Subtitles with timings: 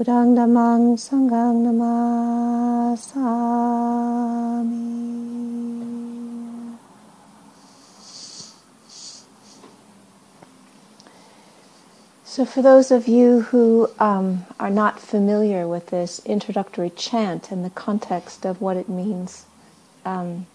[0.00, 3.18] Buddhang Dhammang Sanghang Namasami.
[12.24, 17.62] So, for those of you who um, are not familiar with this introductory chant and
[17.62, 19.44] the context of what it means,
[20.06, 20.46] um,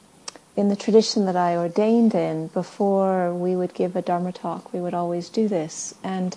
[0.56, 4.82] in the tradition that I ordained in, before we would give a Dharma talk, we
[4.82, 5.94] would always do this.
[6.04, 6.36] And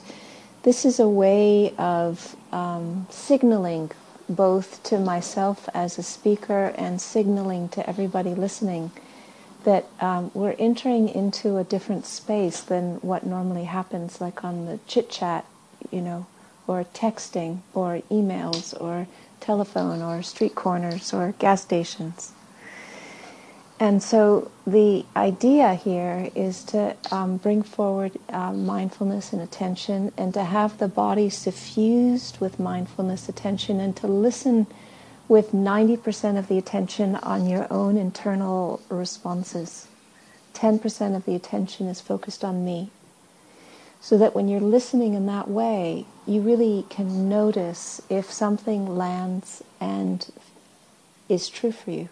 [0.68, 3.90] this is a way of um, signaling
[4.28, 8.90] both to myself as a speaker and signaling to everybody listening
[9.64, 14.78] that um, we're entering into a different space than what normally happens, like on the
[14.86, 15.46] chit chat,
[15.90, 16.26] you know,
[16.66, 19.08] or texting, or emails, or
[19.40, 22.32] telephone, or street corners, or gas stations.
[23.80, 30.34] And so the idea here is to um, bring forward uh, mindfulness and attention and
[30.34, 34.66] to have the body suffused with mindfulness, attention, and to listen
[35.28, 39.86] with 90% of the attention on your own internal responses.
[40.54, 42.90] 10% of the attention is focused on me.
[44.00, 49.62] So that when you're listening in that way, you really can notice if something lands
[49.80, 50.26] and
[51.28, 52.08] is true for you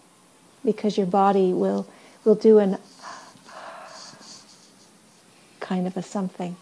[0.67, 1.89] because your body will
[2.27, 2.77] will do an
[5.61, 6.57] kind of a something.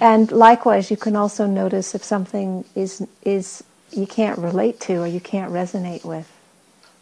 [0.00, 5.06] And likewise, you can also notice if something is is you can't relate to or
[5.06, 6.30] you can't resonate with,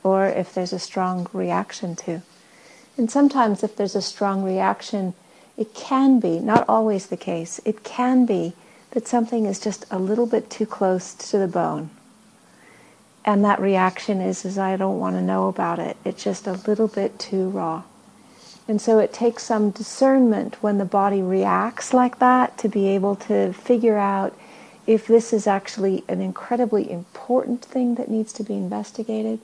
[0.05, 2.23] or if there's a strong reaction to.
[2.97, 5.15] And sometimes, if there's a strong reaction,
[5.57, 7.61] it can be not always the case.
[7.65, 8.53] It can be
[8.93, 11.91] that something is just a little bit too close to the bone
[13.25, 15.97] and that reaction is is I don't want to know about it.
[16.05, 17.83] It's just a little bit too raw.
[18.67, 23.17] And so it takes some discernment when the body reacts like that to be able
[23.17, 24.35] to figure out
[24.87, 29.41] if this is actually an incredibly important thing that needs to be investigated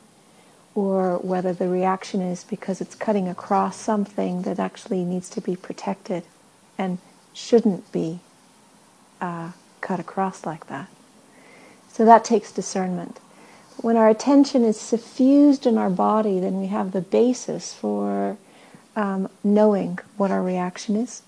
[0.74, 5.56] or whether the reaction is because it's cutting across something that actually needs to be
[5.56, 6.22] protected
[6.78, 6.98] and
[7.34, 8.20] shouldn't be
[9.20, 10.88] uh, cut across like that.
[11.88, 13.18] So that takes discernment.
[13.82, 18.36] When our attention is suffused in our body, then we have the basis for
[18.94, 21.22] um, knowing what our reaction is,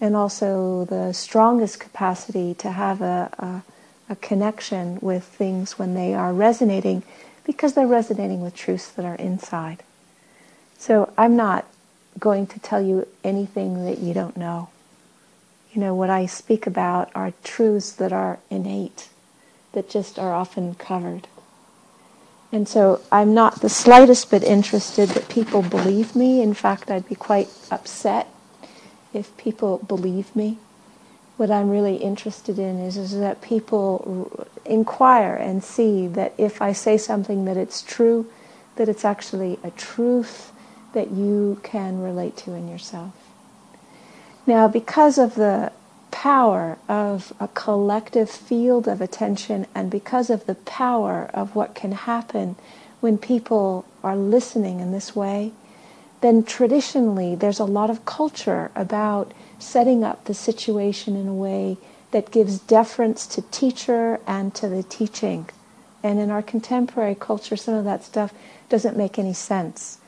[0.00, 3.64] and also the strongest capacity to have a,
[4.08, 7.02] a, a connection with things when they are resonating,
[7.44, 9.82] because they're resonating with truths that are inside.
[10.78, 11.66] So I'm not
[12.16, 14.68] going to tell you anything that you don't know.
[15.72, 19.08] You know, what I speak about are truths that are innate,
[19.72, 21.26] that just are often covered.
[22.50, 26.40] And so I'm not the slightest bit interested that people believe me.
[26.40, 28.28] In fact, I'd be quite upset
[29.12, 30.58] if people believe me.
[31.36, 36.72] What I'm really interested in is, is that people inquire and see that if I
[36.72, 38.26] say something that it's true,
[38.76, 40.52] that it's actually a truth
[40.94, 43.12] that you can relate to in yourself.
[44.46, 45.70] Now, because of the
[46.10, 51.92] power of a collective field of attention and because of the power of what can
[51.92, 52.56] happen
[53.00, 55.52] when people are listening in this way,
[56.20, 61.76] then traditionally there's a lot of culture about setting up the situation in a way
[62.10, 65.48] that gives deference to teacher and to the teaching.
[66.02, 68.32] And in our contemporary culture, some of that stuff
[68.68, 69.98] doesn't make any sense.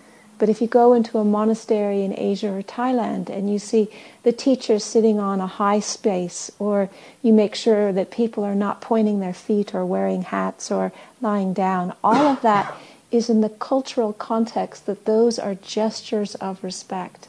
[0.40, 3.90] But if you go into a monastery in Asia or Thailand and you see
[4.22, 6.88] the teacher sitting on a high space, or
[7.22, 11.52] you make sure that people are not pointing their feet or wearing hats or lying
[11.52, 12.74] down, all of that
[13.10, 17.28] is in the cultural context that those are gestures of respect.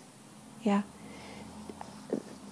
[0.64, 0.84] Yeah?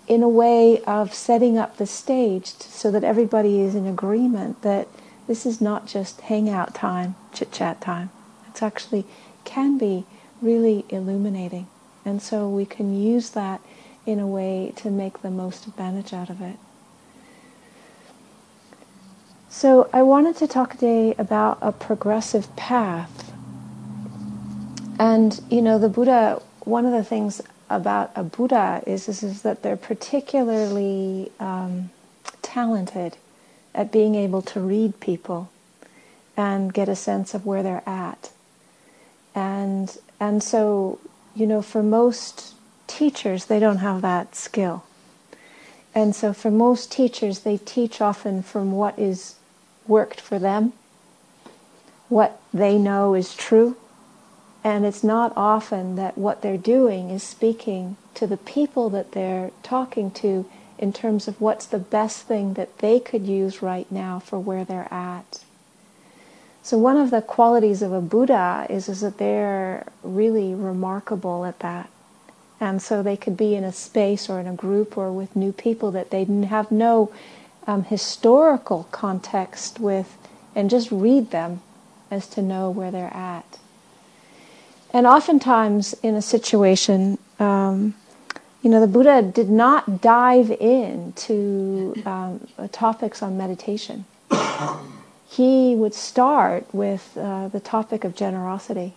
[0.09, 4.89] In a way of setting up the stage so that everybody is in agreement that
[5.25, 8.09] this is not just hangout time, chit chat time.
[8.49, 9.05] It's actually
[9.45, 10.05] can be
[10.41, 11.67] really illuminating.
[12.05, 13.61] And so we can use that
[14.05, 16.57] in a way to make the most advantage out of it.
[19.49, 23.33] So I wanted to talk today about a progressive path.
[24.99, 29.41] And, you know, the Buddha, one of the things about a Buddha is, is, is
[29.41, 31.89] that they're particularly um,
[32.41, 33.17] talented
[33.73, 35.49] at being able to read people
[36.35, 38.31] and get a sense of where they're at.
[40.19, 40.99] And so,
[41.35, 42.53] you know, for most
[42.87, 44.83] teachers, they don't have that skill.
[45.95, 49.35] And so for most teachers, they teach often from what is
[49.87, 50.73] worked for them,
[52.09, 53.75] what they know is true.
[54.63, 59.51] And it's not often that what they're doing is speaking to the people that they're
[59.63, 60.45] talking to
[60.77, 64.63] in terms of what's the best thing that they could use right now for where
[64.63, 65.43] they're at.
[66.61, 71.59] So one of the qualities of a Buddha is, is that they're really remarkable at
[71.59, 71.89] that.
[72.59, 75.53] And so they could be in a space or in a group or with new
[75.53, 77.11] people that they have no
[77.65, 80.17] um, historical context with
[80.55, 81.61] and just read them
[82.11, 83.59] as to know where they're at.
[84.91, 87.93] And oftentimes in a situation, um,
[88.61, 94.05] you know, the Buddha did not dive into um, topics on meditation.
[95.29, 98.95] He would start with uh, the topic of generosity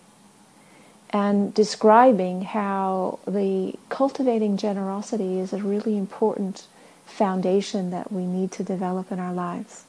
[1.11, 6.65] and describing how the cultivating generosity is a really important
[7.05, 9.83] foundation that we need to develop in our lives.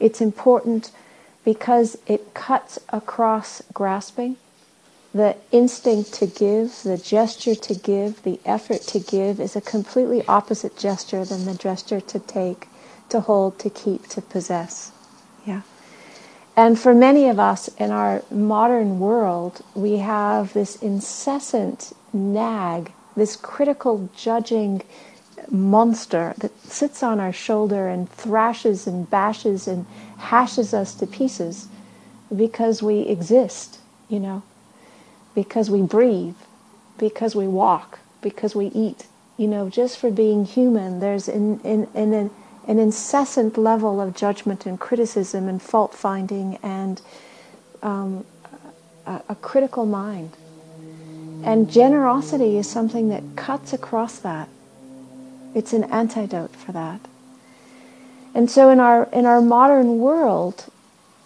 [0.00, 0.90] It's important
[1.44, 4.36] because it cuts across grasping,
[5.14, 10.26] the instinct to give, the gesture to give, the effort to give is a completely
[10.26, 12.66] opposite gesture than the gesture to take,
[13.10, 14.90] to hold, to keep, to possess.
[15.48, 15.62] Yeah.
[16.56, 23.34] And for many of us in our modern world, we have this incessant nag, this
[23.36, 24.82] critical judging
[25.50, 29.86] monster that sits on our shoulder and thrashes and bashes and
[30.18, 31.68] hashes us to pieces
[32.36, 33.78] because we exist,
[34.10, 34.42] you know,
[35.34, 36.36] because we breathe,
[36.98, 39.06] because we walk, because we eat.
[39.38, 42.30] You know, just for being human, there's in, in, in an
[42.68, 47.00] an incessant level of judgment and criticism and fault finding and
[47.82, 48.26] um,
[49.06, 50.30] a, a critical mind.
[51.42, 54.50] And generosity is something that cuts across that.
[55.54, 57.00] It's an antidote for that.
[58.34, 60.66] And so in our in our modern world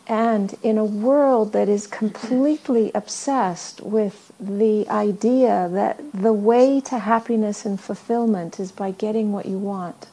[0.06, 7.00] and in a world that is completely obsessed with the idea that the way to
[7.00, 10.06] happiness and fulfillment is by getting what you want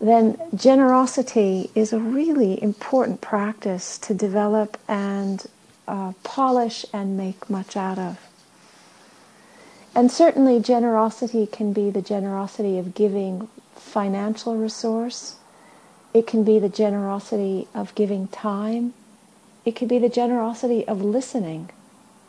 [0.00, 5.46] then generosity is a really important practice to develop and
[5.86, 8.18] uh, polish and make much out of.
[9.94, 15.36] And certainly, generosity can be the generosity of giving financial resource.
[16.14, 18.94] It can be the generosity of giving time.
[19.64, 21.70] It can be the generosity of listening,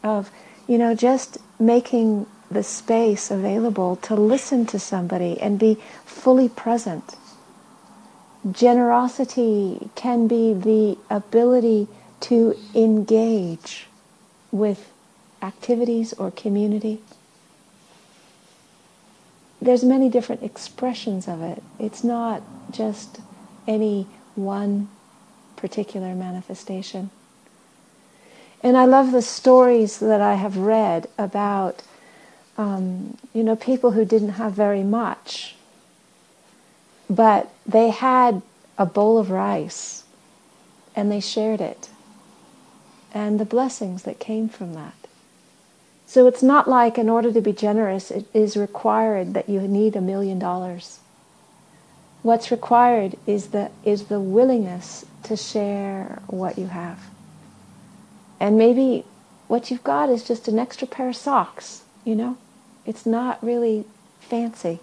[0.03, 0.29] of,
[0.67, 7.15] you know, just making the space available to listen to somebody and be fully present
[8.49, 11.87] Generosity can be the ability
[12.21, 13.87] to engage
[14.51, 14.91] with
[15.41, 17.01] activities or community.
[19.61, 21.61] There's many different expressions of it.
[21.79, 22.41] It's not
[22.71, 23.19] just
[23.67, 24.89] any one
[25.55, 27.11] particular manifestation.
[28.63, 31.83] And I love the stories that I have read about,
[32.57, 35.55] um, you know, people who didn't have very much
[37.11, 38.41] but they had
[38.77, 40.05] a bowl of rice
[40.95, 41.89] and they shared it
[43.13, 44.93] and the blessings that came from that.
[46.07, 49.97] So it's not like in order to be generous, it is required that you need
[49.97, 50.99] a million dollars.
[52.21, 56.99] What's required is the, is the willingness to share what you have.
[58.39, 59.03] And maybe
[59.49, 62.37] what you've got is just an extra pair of socks, you know?
[62.85, 63.83] It's not really
[64.21, 64.79] fancy.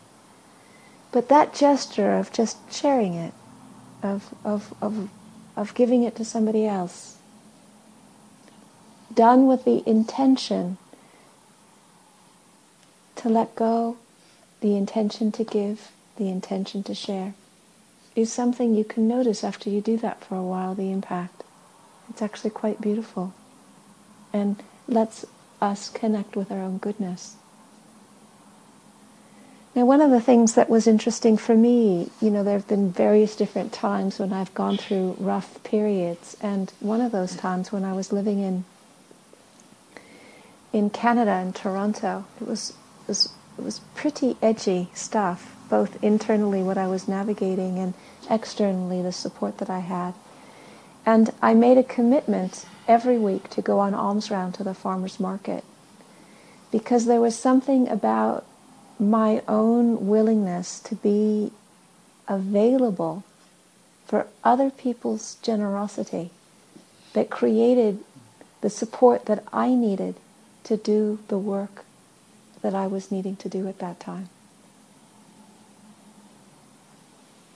[1.19, 3.35] But that gesture of just sharing it,
[4.05, 5.11] of, of, of,
[5.57, 7.17] of giving it to somebody else,
[9.13, 10.79] done with the intention
[13.17, 13.97] to let go,
[14.61, 17.35] the intention to give, the intention to share,
[18.15, 21.43] is something you can notice after you do that for a while, the impact.
[22.09, 23.35] It's actually quite beautiful
[24.33, 25.25] and lets
[25.61, 27.35] us connect with our own goodness.
[29.79, 32.91] Now, one of the things that was interesting for me, you know, there have been
[32.91, 37.85] various different times when I've gone through rough periods, and one of those times when
[37.85, 38.65] I was living in
[40.73, 42.71] in Canada in Toronto, it was
[43.03, 47.95] it was it was pretty edgy stuff, both internally what I was navigating and
[48.29, 50.15] externally the support that I had.
[51.07, 55.21] And I made a commitment every week to go on alms round to the farmers
[55.21, 55.63] market
[56.73, 58.45] because there was something about
[58.99, 61.53] my own willingness to be
[62.27, 63.25] available
[64.07, 66.31] for other people's generosity
[67.13, 67.99] that created
[68.61, 70.17] the support that I needed
[70.65, 71.85] to do the work
[72.63, 74.29] that I was needing to do at that time.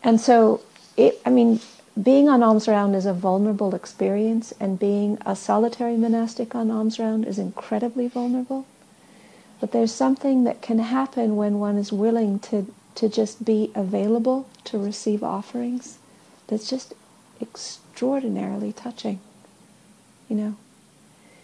[0.02, 0.62] And so,
[0.96, 1.60] it, I mean,
[2.00, 6.98] being on alms round is a vulnerable experience, and being a solitary monastic on alms
[6.98, 8.66] round is incredibly vulnerable.
[9.62, 12.66] But there's something that can happen when one is willing to,
[12.96, 15.98] to just be available to receive offerings
[16.48, 16.94] that's just
[17.40, 19.20] extraordinarily touching,
[20.28, 20.56] you know.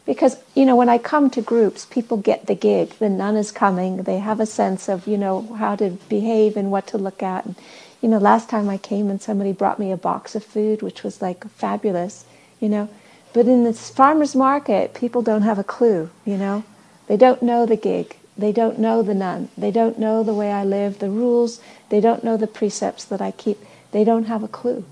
[0.05, 2.91] Because, you know, when I come to groups, people get the gig.
[2.99, 3.99] The nun is coming.
[3.99, 7.47] They have a sense of, you know, how to behave and what to look at.
[7.47, 7.55] And,
[8.03, 11.05] you know, last time I came and somebody brought me a box of food, which
[11.05, 12.25] was like fabulous,
[12.59, 12.89] you know.
[13.33, 16.65] But in this farmer's market, people don't have a clue, you know.
[17.09, 18.17] They don't know the gig.
[18.37, 19.49] They don't know the nun.
[19.59, 21.61] They don't know the way I live, the rules.
[21.89, 23.59] They don't know the precepts that I keep.
[23.91, 24.85] They don't have a clue.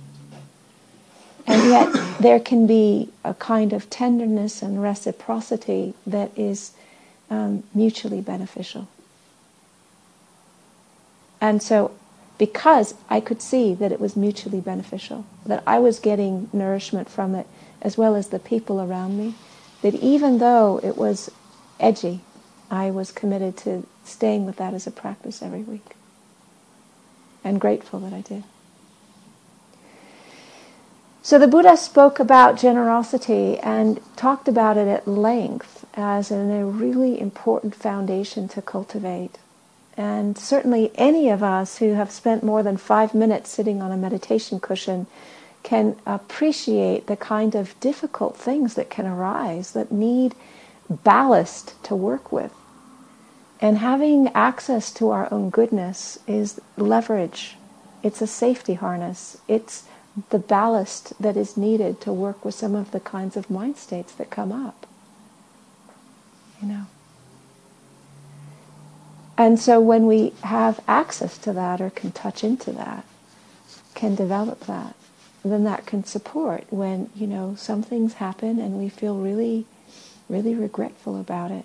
[1.46, 6.72] And yet, there can be a kind of tenderness and reciprocity that is
[7.30, 8.88] um, mutually beneficial.
[11.40, 11.92] And so
[12.38, 17.34] because I could see that it was mutually beneficial, that I was getting nourishment from
[17.34, 17.46] it
[17.80, 19.34] as well as the people around me,
[19.82, 21.30] that even though it was
[21.78, 22.20] edgy,
[22.70, 25.94] I was committed to staying with that as a practice every week.
[27.44, 28.44] And grateful that I did.
[31.22, 37.20] So the Buddha spoke about generosity and talked about it at length as a really
[37.20, 39.38] important foundation to cultivate.
[39.96, 43.96] And certainly, any of us who have spent more than five minutes sitting on a
[43.96, 45.06] meditation cushion
[45.62, 50.32] can appreciate the kind of difficult things that can arise that need
[50.88, 52.52] ballast to work with.
[53.60, 57.56] And having access to our own goodness is leverage,
[58.02, 59.84] it's a safety harness, it's
[60.30, 64.12] the ballast that is needed to work with some of the kinds of mind states
[64.14, 64.86] that come up.
[66.60, 66.86] You know.
[69.38, 73.04] And so when we have access to that or can touch into that,
[73.94, 74.94] can develop that,
[75.44, 79.66] then that can support when, you know, some things happen and we feel really,
[80.28, 81.64] really regretful about it.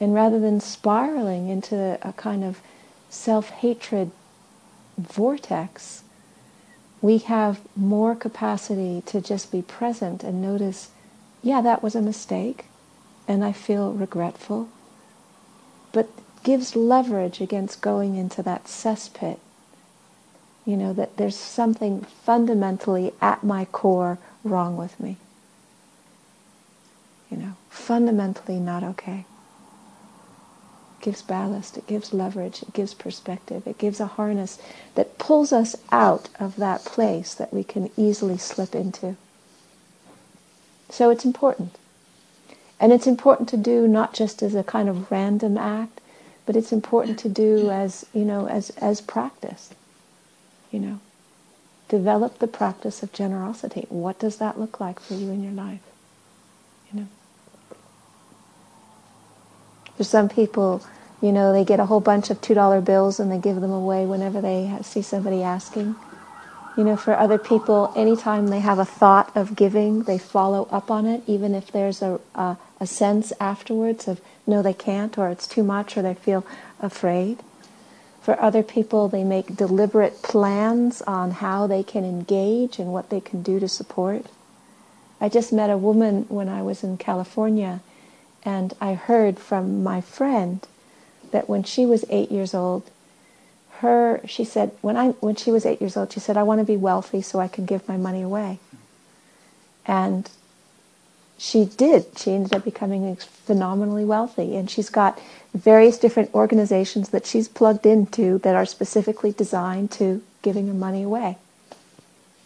[0.00, 2.60] And rather than spiraling into a kind of
[3.08, 4.10] self-hatred
[4.98, 6.02] vortex,
[7.00, 10.90] we have more capacity to just be present and notice,
[11.42, 12.64] yeah, that was a mistake,
[13.28, 14.68] and I feel regretful.
[15.92, 16.08] But
[16.42, 19.38] gives leverage against going into that cesspit.
[20.64, 25.16] You know, that there's something fundamentally at my core wrong with me.
[27.34, 29.24] You know, fundamentally not okay.
[31.00, 34.58] It gives ballast, it gives leverage, it gives perspective, it gives a harness
[34.94, 39.16] that pulls us out of that place that we can easily slip into.
[40.90, 41.76] So it's important.
[42.78, 46.00] And it's important to do not just as a kind of random act,
[46.46, 49.70] but it's important to do as you know as as practice
[50.70, 51.00] you know
[51.88, 55.80] develop the practice of generosity what does that look like for you in your life
[56.92, 57.06] you know
[59.96, 60.82] for some people
[61.22, 63.72] you know they get a whole bunch of two dollar bills and they give them
[63.72, 65.96] away whenever they see somebody asking
[66.76, 70.90] you know, for other people, anytime they have a thought of giving, they follow up
[70.90, 75.28] on it, even if there's a, a, a sense afterwards of no, they can't, or
[75.28, 76.44] it's too much, or they feel
[76.80, 77.38] afraid.
[78.22, 83.20] For other people, they make deliberate plans on how they can engage and what they
[83.20, 84.26] can do to support.
[85.20, 87.80] I just met a woman when I was in California,
[88.44, 90.66] and I heard from my friend
[91.30, 92.90] that when she was eight years old,
[93.78, 96.60] her she said when I when she was eight years old, she said, I want
[96.60, 98.58] to be wealthy so I can give my money away.
[99.86, 100.30] And
[101.38, 102.06] she did.
[102.16, 104.56] She ended up becoming phenomenally wealthy.
[104.56, 105.18] And she's got
[105.52, 111.02] various different organizations that she's plugged into that are specifically designed to giving her money
[111.02, 111.38] away.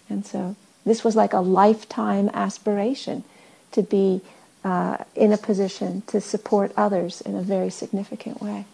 [0.09, 3.25] And so this was like a lifetime aspiration
[3.73, 4.23] to be
[4.69, 8.67] uh, in a position to support others in a very significant way.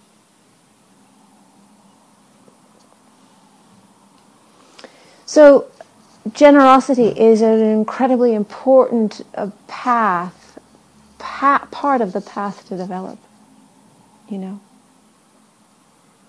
[5.24, 5.70] So,
[6.32, 10.58] generosity is an incredibly important uh, path,
[11.20, 13.20] pa- part of the path to develop,
[14.28, 14.58] you know,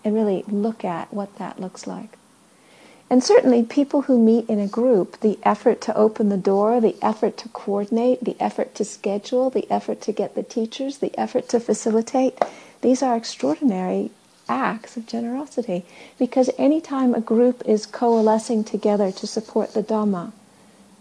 [0.03, 2.19] and really look at what that looks like.
[3.09, 6.95] And certainly, people who meet in a group, the effort to open the door, the
[7.03, 11.47] effort to coordinate, the effort to schedule, the effort to get the teachers, the effort
[11.49, 12.39] to facilitate,
[12.81, 14.09] these are extraordinary
[14.49, 15.85] acts of generosity.
[16.17, 20.31] Because anytime a group is coalescing together to support the Dhamma,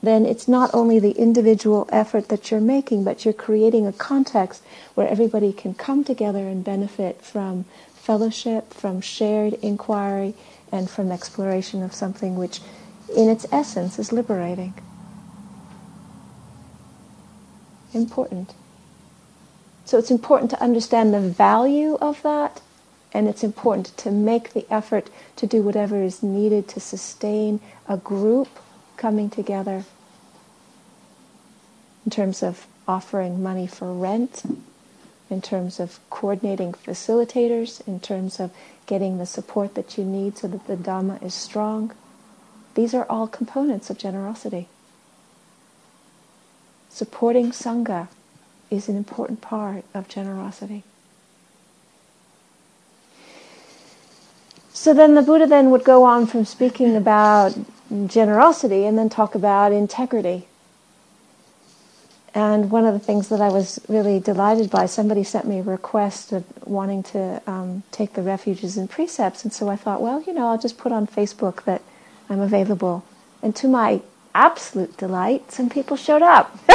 [0.03, 4.63] then it's not only the individual effort that you're making, but you're creating a context
[4.95, 10.35] where everybody can come together and benefit from fellowship, from shared inquiry,
[10.75, 12.61] and from exploration of something which,
[13.17, 14.75] in its essence, is liberating.
[17.93, 18.55] Important.
[19.85, 22.61] So it's important to understand the value of that,
[23.13, 27.97] and it's important to make the effort to do whatever is needed to sustain a
[27.97, 28.49] group
[28.97, 29.85] coming together
[32.05, 34.43] in terms of offering money for rent,
[35.35, 38.53] in terms of coordinating facilitators, in terms of
[38.87, 41.93] getting the support that you need so that the Dhamma is strong.
[42.75, 44.69] These are all components of generosity.
[46.89, 48.07] Supporting Sangha
[48.71, 50.85] is an important part of generosity.
[54.73, 57.59] So then the Buddha then would go on from speaking about
[58.07, 60.47] generosity and then talk about integrity.
[62.35, 65.63] And one of the things that I was really delighted by, somebody sent me a
[65.63, 69.45] request of wanting to um, take the refuges and precepts.
[69.45, 71.81] And so I thought, well, you know, I'll just put on Facebook that
[72.29, 73.05] I'm available.
[73.41, 74.01] And to my
[74.35, 76.59] absolute delight, some people showed up.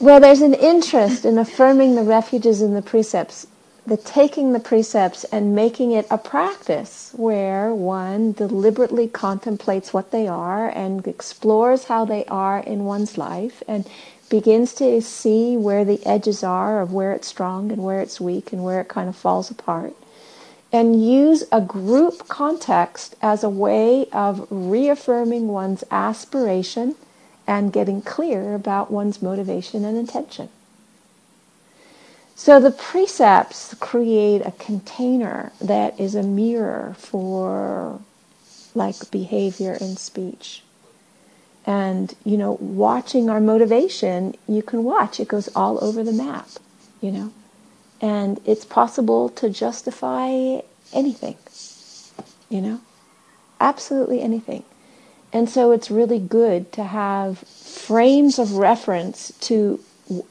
[0.00, 3.48] well, there's an interest in affirming the refuges and the precepts
[3.90, 10.28] the taking the precepts and making it a practice where one deliberately contemplates what they
[10.28, 13.84] are and explores how they are in one's life and
[14.28, 18.52] begins to see where the edges are of where it's strong and where it's weak
[18.52, 19.92] and where it kind of falls apart.
[20.72, 26.94] And use a group context as a way of reaffirming one's aspiration
[27.44, 30.48] and getting clear about one's motivation and intention.
[32.40, 38.00] So the precepts create a container that is a mirror for
[38.74, 40.62] like behavior and speech.
[41.66, 45.20] And, you know, watching our motivation, you can watch.
[45.20, 46.48] It goes all over the map,
[47.02, 47.30] you know.
[48.00, 50.62] And it's possible to justify
[50.94, 51.36] anything,
[52.48, 52.80] you know,
[53.60, 54.64] absolutely anything.
[55.30, 59.78] And so it's really good to have frames of reference to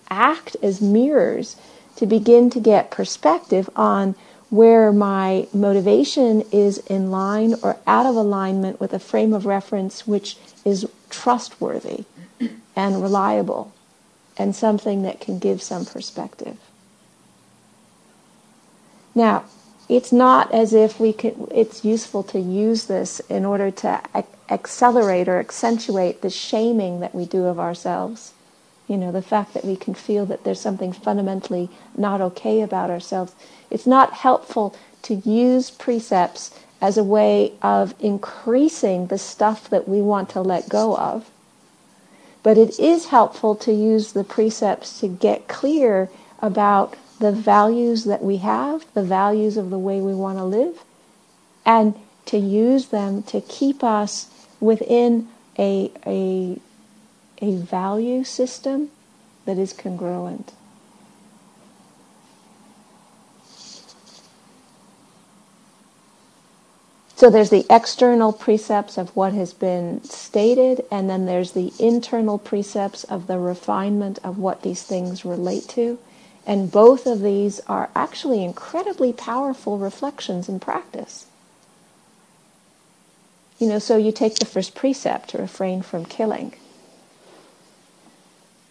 [0.10, 1.56] act as mirrors
[2.00, 4.16] to begin to get perspective on
[4.50, 10.08] where my motivation is in line or out of alignment with a frame of reference
[10.08, 12.06] which is trustworthy
[12.74, 13.74] and reliable
[14.38, 16.58] and something that can give some perspective.
[19.14, 19.44] Now,
[19.90, 24.02] it's not as if we could, it's useful to use this in order to
[24.50, 28.32] accelerate or accentuate the shaming that we do of ourselves.
[28.90, 32.90] You know, the fact that we can feel that there's something fundamentally not okay about
[32.90, 33.34] ourselves.
[33.70, 40.02] It's not helpful to use precepts as a way of increasing the stuff that we
[40.02, 41.30] want to let go of.
[42.42, 48.24] But it is helpful to use the precepts to get clear about the values that
[48.24, 50.84] we have, the values of the way we want to live,
[51.64, 51.94] and
[52.26, 55.28] to use them to keep us within
[55.60, 56.60] a, a
[57.42, 58.90] a value system
[59.46, 60.54] that is congruent.
[67.16, 72.38] So there's the external precepts of what has been stated, and then there's the internal
[72.38, 76.00] precepts of the refinement of what these things relate to.
[76.48, 81.26] And both of these are actually incredibly powerful reflections in practice.
[83.60, 86.54] You know, so you take the first precept to refrain from killing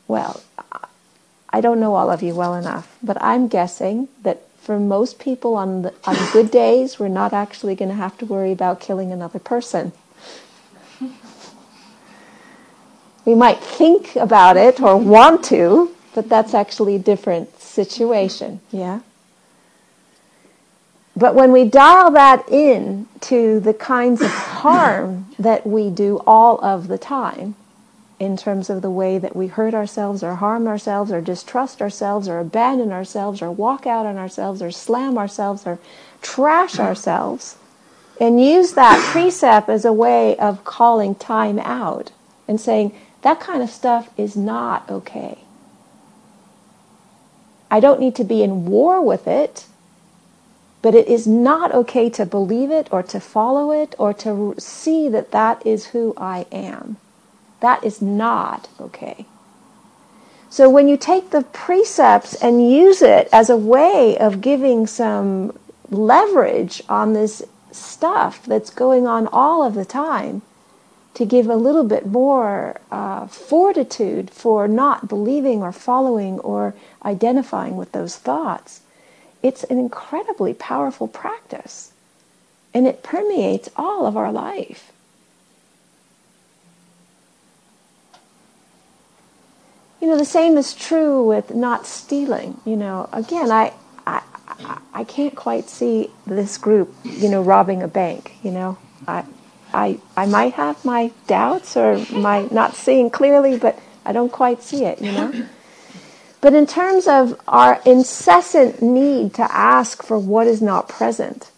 [0.09, 0.43] well,
[1.51, 5.55] I don't know all of you well enough, but I'm guessing that for most people
[5.55, 9.13] on, the, on good days, we're not actually going to have to worry about killing
[9.13, 9.93] another person.
[13.25, 19.01] We might think about it or want to, but that's actually a different situation, yeah?
[21.15, 26.59] But when we dial that in to the kinds of harm that we do all
[26.65, 27.55] of the time,
[28.19, 32.29] in terms of the way that we hurt ourselves or harm ourselves or distrust ourselves
[32.29, 35.79] or abandon ourselves or walk out on ourselves or slam ourselves or
[36.21, 37.57] trash ourselves
[38.21, 42.11] and use that precept as a way of calling time out
[42.49, 45.39] and saying that kind of stuff is not okay.
[47.71, 49.67] I don't need to be in war with it,
[50.83, 55.09] but it is not okay to believe it or to follow it or to see
[55.09, 56.97] that that is who I am.
[57.61, 59.27] That is not okay.
[60.51, 65.57] So when you take the precepts and use it as a way of giving some
[65.91, 70.43] leverage on this stuff that's going on all of the time,
[71.19, 77.77] to give a little bit more uh, fortitude for not believing or following or identifying
[77.77, 78.83] with those thoughts,
[79.43, 81.93] it's an incredibly powerful practice.
[82.73, 84.93] And it permeates all of our life.
[90.01, 92.61] You know, the same is true with not stealing.
[92.65, 93.73] You know, again, I,
[94.07, 94.23] I,
[94.95, 98.33] I can't quite see this group, you know, robbing a bank.
[98.43, 99.25] You know, I,
[99.73, 104.63] I, I might have my doubts or my not seeing clearly, but I don't quite
[104.63, 105.47] see it, you know?
[106.41, 111.51] But in terms of our incessant need to ask for what is not present,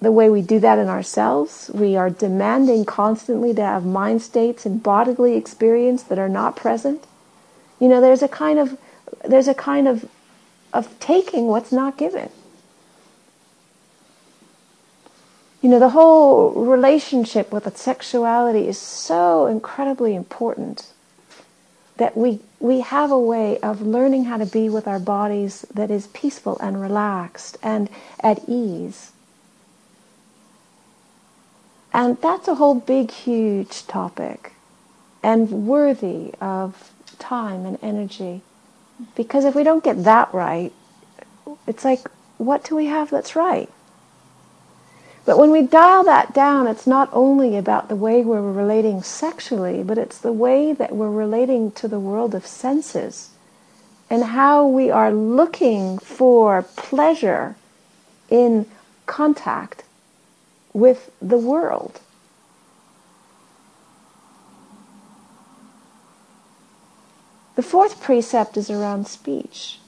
[0.00, 4.66] the way we do that in ourselves, we are demanding constantly to have mind states
[4.66, 7.04] and bodily experience that are not present.
[7.84, 8.78] You know, there's a kind of
[9.24, 10.08] there's a kind of
[10.72, 12.30] of taking what's not given.
[15.64, 20.92] you know, the whole relationship with sexuality is so incredibly important
[21.96, 25.90] that we, we have a way of learning how to be with our bodies that
[25.90, 27.88] is peaceful and relaxed and
[28.20, 29.12] at ease.
[31.94, 34.52] And that's a whole big, huge topic
[35.22, 38.42] and worthy of time and energy.
[39.14, 40.72] Because if we don't get that right,
[41.66, 43.70] it's like, what do we have that's right?
[45.24, 49.82] But when we dial that down, it's not only about the way we're relating sexually,
[49.82, 53.30] but it's the way that we're relating to the world of senses
[54.10, 57.56] and how we are looking for pleasure
[58.28, 58.66] in
[59.06, 59.84] contact
[60.74, 62.00] with the world.
[67.56, 69.78] The fourth precept is around speech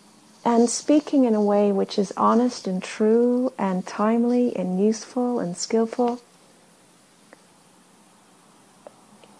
[0.44, 5.57] and speaking in a way which is honest and true and timely and useful and
[5.57, 6.20] skillful.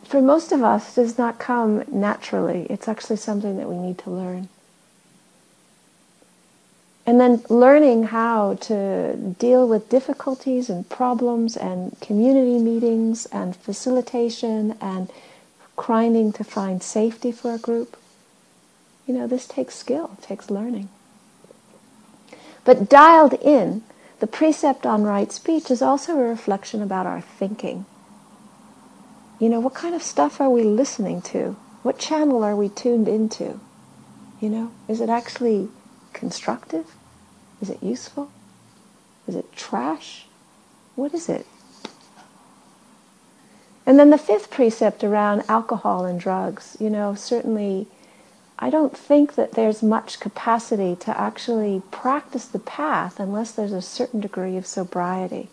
[0.03, 2.67] For most of us does not come naturally.
[2.69, 4.49] It's actually something that we need to learn.
[7.07, 14.77] And then learning how to deal with difficulties and problems and community meetings and facilitation
[14.81, 15.13] and
[15.77, 17.97] grinding to find safety for a group
[19.07, 20.89] you know this takes skill takes learning
[22.67, 23.85] but dialed in,
[24.19, 27.87] the precept on right speech is also a reflection about our thinking.
[29.39, 31.57] You know, what kind of stuff are we listening to?
[31.85, 33.61] What channel are we tuned into?
[34.41, 35.69] You know, is it actually
[36.13, 36.87] constructive?
[37.63, 38.33] Is it useful?
[39.29, 40.27] Is it trash?
[40.97, 41.47] What is it?
[43.87, 47.87] And then the fifth precept around alcohol and drugs, you know, certainly
[48.59, 53.83] I don't think that there's much capacity to actually practice the path unless there's a
[53.83, 55.49] certain degree of sobriety.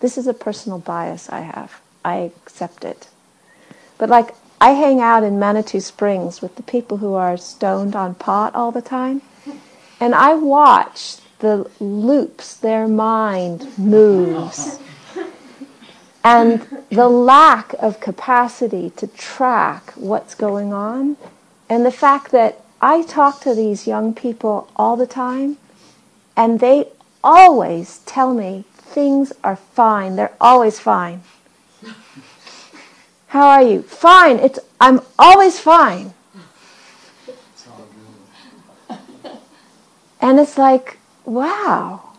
[0.00, 1.80] This is a personal bias I have.
[2.04, 3.08] I accept it.
[3.96, 8.14] But like, I hang out in Manitou Springs with the people who are stoned on
[8.14, 9.22] pot all the time,
[10.00, 14.78] and I watch the loops their mind moves.
[16.24, 21.16] And the lack of capacity to track what's going on
[21.68, 25.56] and the fact that I talk to these young people all the time,
[26.36, 26.88] and they
[27.24, 30.16] always tell me things are fine.
[30.16, 31.22] They're always fine.
[33.28, 33.82] How are you?
[33.82, 34.38] Fine.
[34.38, 36.14] It's I'm always fine.
[40.18, 42.14] And it's like, wow.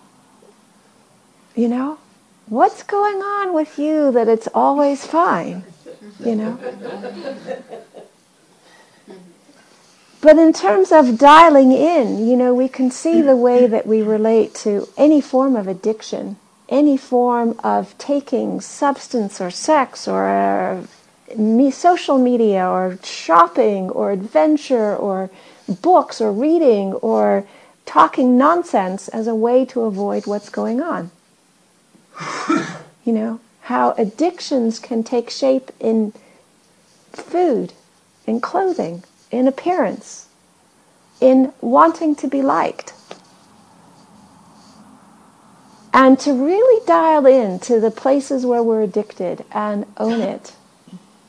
[1.55, 1.97] You know,
[2.45, 5.63] what's going on with you that it's always fine?
[6.23, 6.59] You know?
[10.27, 14.01] But in terms of dialing in, you know, we can see the way that we
[14.01, 16.35] relate to any form of addiction,
[16.67, 20.83] any form of taking substance or sex or uh,
[21.71, 25.29] social media or shopping or adventure or
[25.81, 27.47] books or reading or
[27.85, 31.09] talking nonsense as a way to avoid what's going on.
[33.05, 36.11] you know, how addictions can take shape in
[37.13, 37.71] food,
[38.25, 40.27] in clothing, in appearance,
[41.19, 42.93] in wanting to be liked.
[45.93, 50.53] And to really dial in to the places where we're addicted and own it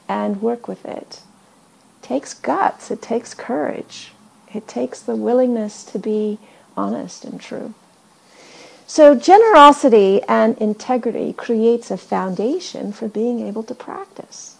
[0.09, 1.23] and work with it
[2.09, 4.13] takes guts, it takes courage,
[4.55, 6.39] it takes the willingness to be
[6.75, 7.75] honest and true.
[8.87, 14.58] So, generosity and integrity creates a foundation for being able to practice.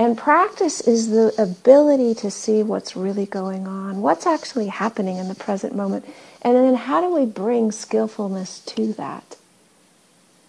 [0.00, 5.28] And practice is the ability to see what's really going on, what's actually happening in
[5.28, 6.06] the present moment,
[6.40, 9.36] and then how do we bring skillfulness to that?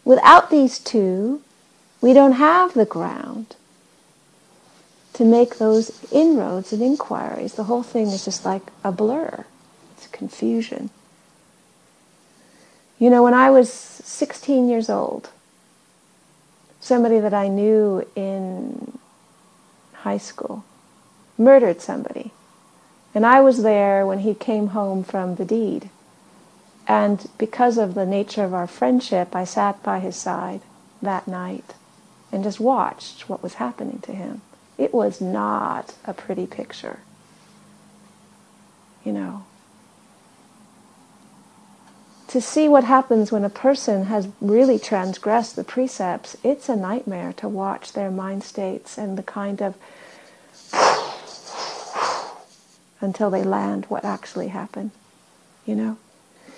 [0.05, 1.41] Without these two,
[1.99, 3.57] we don't have the ground
[5.15, 7.55] to make those inroads and inquiries.
[7.55, 9.43] The whole thing is just like a blur.
[9.97, 10.91] It's confusion.
[12.97, 15.29] You know, when I was 16 years old,
[16.79, 18.97] somebody that I knew in
[20.01, 20.63] high school
[21.37, 22.31] murdered somebody.
[23.13, 25.89] And I was there when he came home from the deed.
[26.87, 30.61] And because of the nature of our friendship, I sat by his side
[31.01, 31.73] that night
[32.31, 34.41] and just watched what was happening to him.
[34.77, 36.99] It was not a pretty picture.
[39.03, 39.45] You know.
[42.31, 47.33] To see what happens when a person has really transgressed the precepts, it's a nightmare
[47.33, 49.75] to watch their mind states and the kind of
[53.01, 54.91] until they land what actually happened.
[55.65, 55.97] You know?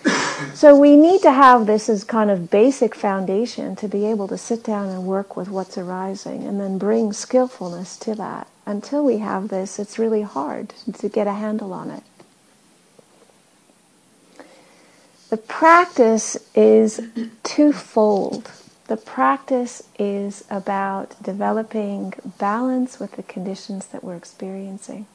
[0.53, 4.37] so we need to have this as kind of basic foundation to be able to
[4.37, 8.47] sit down and work with what's arising and then bring skillfulness to that.
[8.67, 12.03] Until we have this, it's really hard to get a handle on it.
[15.33, 17.01] The practice is
[17.41, 18.51] twofold.
[18.85, 25.07] The practice is about developing balance with the conditions that we're experiencing.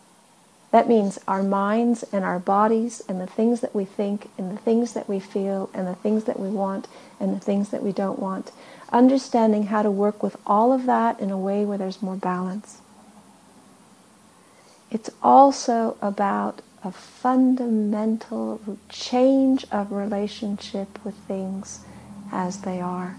[0.72, 4.60] That means our minds and our bodies and the things that we think and the
[4.60, 6.88] things that we feel and the things that we want
[7.20, 8.50] and the things that we don't want.
[8.90, 12.80] Understanding how to work with all of that in a way where there's more balance.
[14.90, 21.80] It's also about a fundamental change of relationship with things
[22.32, 23.16] as they are.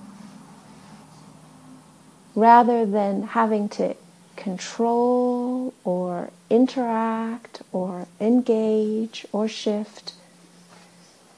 [2.36, 3.96] Rather than having to
[4.40, 10.14] control or interact or engage or shift.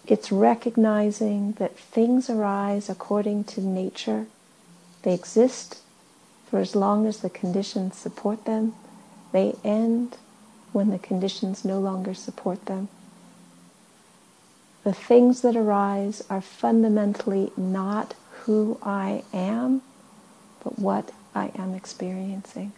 [0.06, 4.28] It's recognizing that things arise according to nature.
[5.02, 5.80] They exist
[6.48, 8.76] for as long as the conditions support them.
[9.32, 10.18] They end
[10.72, 12.88] when the conditions no longer support them.
[14.84, 19.82] The things that arise are fundamentally not who I am,
[20.64, 22.74] but what I am experiencing.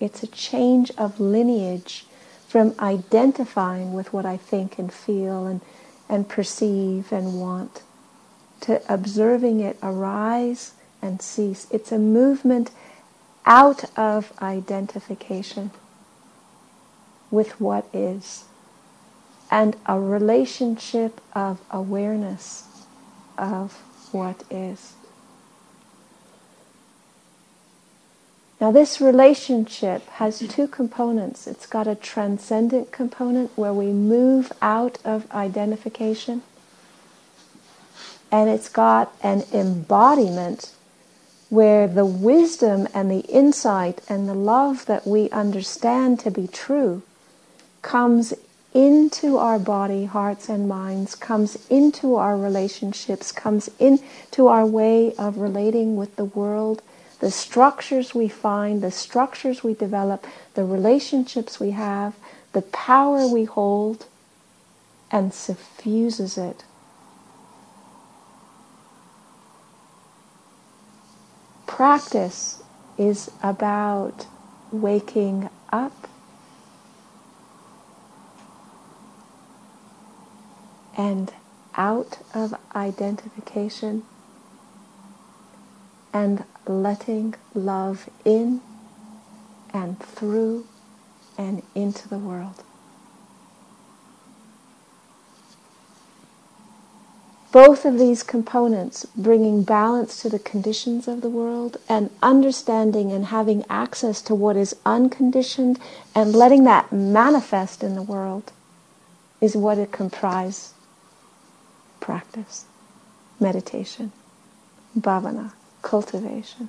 [0.00, 2.06] It's a change of lineage
[2.48, 5.60] from identifying with what I think and feel and,
[6.08, 7.82] and perceive and want
[8.62, 11.66] to observing it arise and cease.
[11.70, 12.70] It's a movement
[13.44, 15.70] out of identification
[17.30, 18.44] with what is
[19.50, 22.64] and a relationship of awareness
[23.38, 23.72] of
[24.12, 24.94] what is.
[28.60, 31.46] Now, this relationship has two components.
[31.46, 36.42] It's got a transcendent component where we move out of identification,
[38.32, 40.72] and it's got an embodiment
[41.50, 47.02] where the wisdom and the insight and the love that we understand to be true
[47.86, 48.34] comes
[48.74, 55.38] into our body, hearts, and minds, comes into our relationships, comes into our way of
[55.38, 56.82] relating with the world
[57.20, 62.14] the structures we find, the structures we develop, the relationships we have,
[62.52, 64.06] the power we hold,
[65.10, 66.64] and suffuses it.
[71.66, 72.62] Practice
[72.98, 74.26] is about
[74.70, 76.05] waking up
[80.96, 81.32] and
[81.76, 84.02] out of identification
[86.12, 88.60] and letting love in
[89.74, 90.66] and through
[91.36, 92.62] and into the world.
[97.52, 103.26] Both of these components, bringing balance to the conditions of the world and understanding and
[103.26, 105.78] having access to what is unconditioned
[106.14, 108.52] and letting that manifest in the world,
[109.40, 110.72] is what it comprises
[112.06, 112.66] practice,
[113.40, 114.12] meditation,
[114.96, 115.50] bhavana
[115.82, 116.68] cultivation.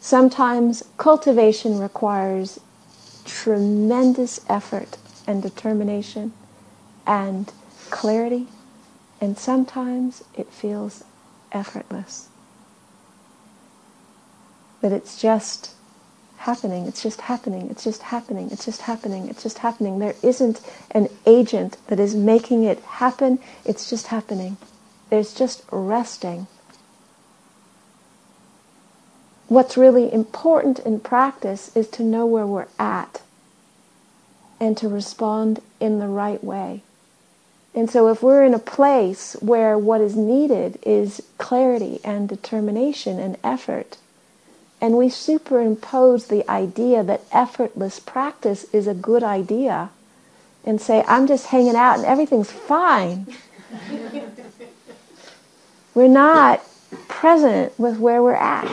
[0.00, 2.60] Sometimes cultivation requires
[3.26, 6.32] tremendous effort and determination
[7.06, 7.52] and
[7.90, 8.46] clarity,
[9.20, 11.04] and sometimes it feels
[11.52, 12.30] effortless.
[14.80, 15.73] But it's just
[16.44, 19.98] happening, it's just happening, it's just happening, it's just happening, it's just happening.
[19.98, 24.56] There isn't an agent that is making it happen, it's just happening.
[25.10, 26.46] There's just resting
[29.48, 33.22] what's really important in practice is to know where we're at
[34.60, 36.82] and to respond in the right way.
[37.74, 43.18] And so if we're in a place where what is needed is clarity and determination
[43.18, 43.96] and effort,
[44.84, 49.88] and we superimpose the idea that effortless practice is a good idea
[50.62, 53.26] and say, I'm just hanging out and everything's fine.
[55.94, 56.62] we're not
[57.08, 58.70] present with where we're at.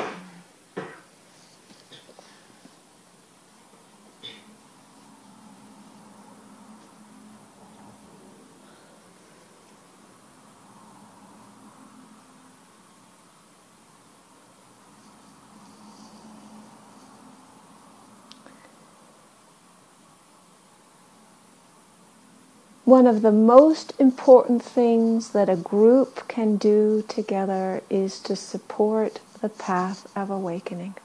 [22.85, 29.19] One of the most important things that a group can do together is to support
[29.41, 30.95] the path of awakening.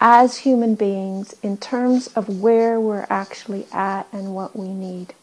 [0.00, 5.14] As human beings, in terms of where we're actually at and what we need.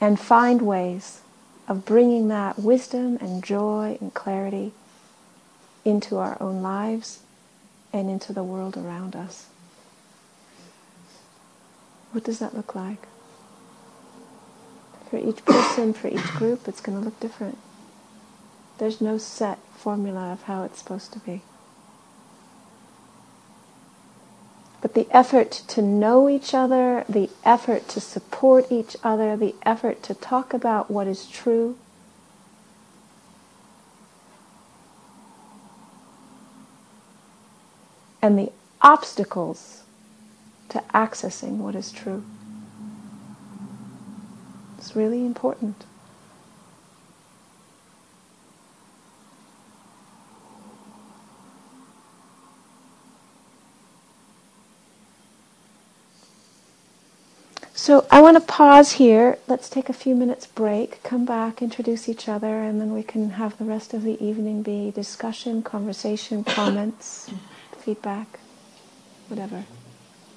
[0.00, 1.22] And find ways
[1.66, 4.72] of bringing that wisdom and joy and clarity
[5.84, 7.20] into our own lives
[7.92, 9.46] and into the world around us.
[12.16, 13.08] What does that look like?
[15.10, 17.58] For each person, for each group, it's going to look different.
[18.78, 21.42] There's no set formula of how it's supposed to be.
[24.80, 30.02] But the effort to know each other, the effort to support each other, the effort
[30.04, 31.76] to talk about what is true,
[38.22, 39.82] and the obstacles
[40.70, 42.24] to accessing what is true.
[44.78, 45.84] It's really important.
[57.86, 59.38] So I want to pause here.
[59.46, 63.30] Let's take a few minutes break, come back, introduce each other, and then we can
[63.30, 67.30] have the rest of the evening be discussion, conversation, comments,
[67.78, 68.40] feedback,
[69.28, 69.66] whatever.